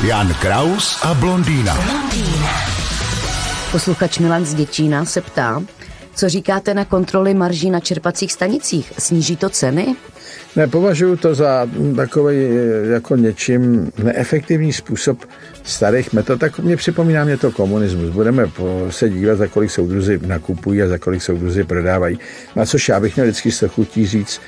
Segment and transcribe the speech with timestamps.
[0.00, 1.76] Jan Kraus a blondýna.
[3.72, 5.62] Posluchač Milan z Děčína se ptá,
[6.14, 8.92] co říkáte na kontroly marží na čerpacích stanicích?
[8.98, 9.96] Sníží to ceny?
[10.56, 12.36] Ne, považuji to za takový
[12.90, 15.18] jako něčím neefektivní způsob
[15.62, 16.40] starých metod.
[16.40, 18.10] Tak mě připomíná mě to komunismus.
[18.10, 18.50] Budeme
[18.90, 22.18] se dívat, za kolik soudruzy nakupují a za kolik soudruzy prodávají.
[22.56, 24.40] Na což já bych měl vždycky se chutí říct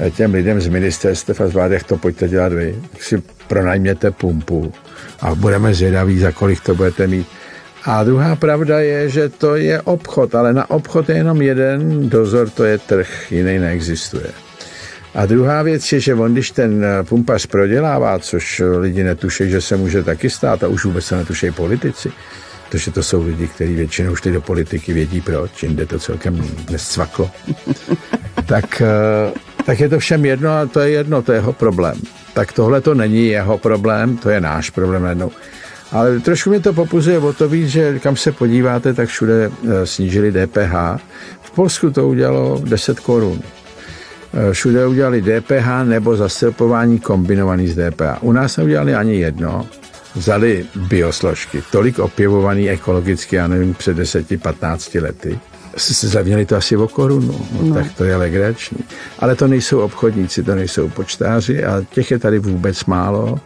[0.00, 2.82] eh, těm lidem z ministerstev a z vlády, jak to pojďte dělat vy.
[3.00, 4.72] Si pronajměte pumpu
[5.20, 7.26] a budeme zvědaví, za kolik to budete mít.
[7.84, 12.50] A druhá pravda je, že to je obchod, ale na obchod je jenom jeden dozor,
[12.50, 14.30] to je trh, jiný neexistuje.
[15.14, 19.76] A druhá věc je, že on, když ten pumpař prodělává, což lidi netuší, že se
[19.76, 22.12] může taky stát, a už vůbec se netuší politici,
[22.68, 27.30] protože to jsou lidi, kteří většinou šli do politiky, vědí proč, jinde to celkem nescvaklo,
[28.46, 29.32] tak, eh,
[29.66, 31.94] tak je to všem jedno a to je jedno, to je jeho problém.
[32.40, 35.30] Tak tohle to není jeho problém, to je náš problém jednou.
[35.92, 39.86] Ale trošku mě to popuzuje o to víc, že kam se podíváte, tak všude eh,
[39.86, 40.74] snížili DPH.
[41.42, 43.40] V Polsku to udělalo 10 korun.
[44.34, 48.18] Eh, všude udělali DPH nebo zastropování kombinovaný s DPH.
[48.20, 49.66] U nás neudělali ani jedno.
[50.14, 55.38] Vzali biosložky, tolik opěvovaný ekologicky, já nevím, před 10-15 lety
[55.76, 57.74] Zlevnili to asi o korunu, no, no.
[57.74, 58.78] tak to je legrační.
[59.18, 63.40] Ale to nejsou obchodníci, to nejsou počtáři a těch je tady vůbec málo.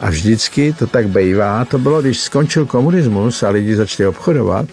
[0.00, 1.64] A vždycky to tak bejvá.
[1.64, 4.66] To bylo, když skončil komunismus a lidi začali obchodovat,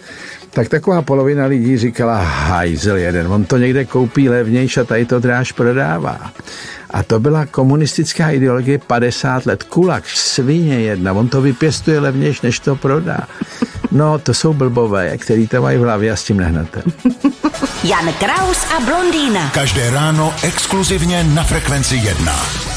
[0.50, 5.20] tak taková polovina lidí říkala, hajzel jeden, on to někde koupí levnější a tady to
[5.20, 6.32] dráž prodává.
[6.90, 9.62] A to byla komunistická ideologie 50 let.
[9.62, 13.18] Kulak, svině jedna, on to vypěstuje levnější, než to prodá.
[13.94, 16.82] No, to jsou blbové, který to mají v hlavě a s tím nehnete.
[17.84, 19.50] Jan Kraus a blondýna.
[19.54, 22.73] Každé ráno exkluzivně na Frekvenci 1.